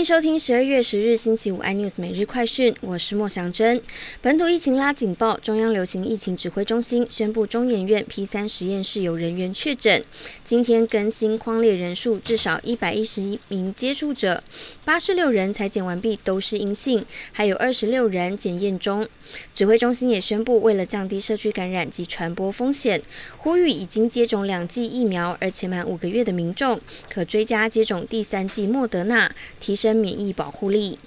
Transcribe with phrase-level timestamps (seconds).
[0.00, 3.78] 欢迎收听十二月十日星期五 iNews 每日快讯，我是莫祥珍。
[4.22, 10.02] 本土疫情拉警报，中央流行疫情指挥中心宣布，中研院 P 三实验室有人员确诊。
[10.42, 14.42] 今天更新框列人数至少一百一十一名接触者，
[14.86, 19.06] 八十六人裁检完毕都是阴性，还有二十六人检验中。
[19.54, 23.02] 指挥中心也宣布，为了降低社区感染及传播风险，
[23.36, 26.80] 呼吁已经接种两剂疫苗而且满五个月的民众，
[27.12, 30.98] 可追加接种第三剂莫德纳，提升免疫保护力。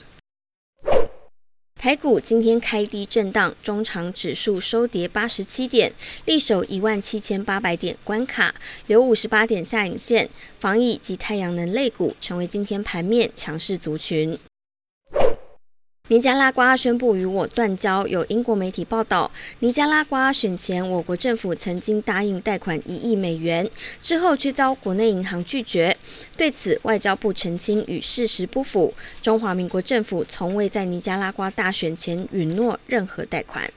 [1.75, 5.91] 台股今天开低震荡，中长指数收跌八十七点，
[6.23, 8.55] 力守一万七千八百点关卡，
[8.87, 10.29] 留五十八点下影线。
[10.59, 14.39] 防疫及太阳能类股成为今天盘面强势族群。
[16.09, 18.05] 尼加拉瓜宣布与我断交。
[18.05, 23.67] 有英国媒体报道，尼加拉瓜选前，我国政府曾经答应贷款一亿美元，
[24.01, 25.95] 之后却遭国内银行拒绝。
[26.35, 28.93] 对此，外交部澄清与事实不符。
[29.21, 33.71] 中华民国政府从未在尼加拉瓜大选前允诺任何贷款。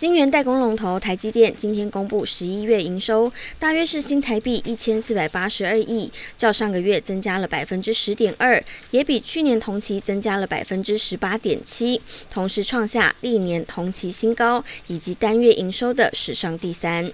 [0.00, 17.12] 晶圆代工龙头台积电今天公布十一月营收，大约是新台币一千四百八十二亿，较上个月增加了百分之十点二，也比去年同期增加了百分之十八点七，同时创下历年同期新高，以及单月营收的史上第三。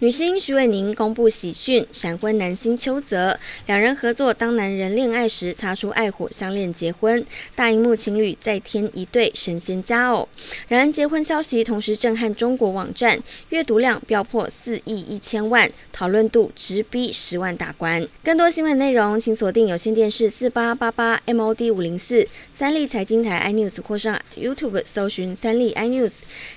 [0.00, 10.28] 女星徐伟宁公布喜讯，闪婚男星邱泽，两人合作《当男人恋爱时》擦出爱火，相恋结婚，大荧幕情侣再添一对神仙佳偶。
[10.68, 18.06] 然而结婚消息同时震撼中国网站，阅读量飙破四亿一千万，讨论度直逼十万大关。
[18.22, 26.12] 更多新闻内容，请锁定有线电视四八八八 MOD 五零四三立财经台 iNews 或上 YouTube 搜寻三立 iNews。